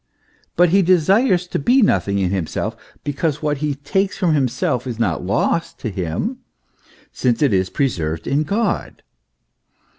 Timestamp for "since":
7.11-7.43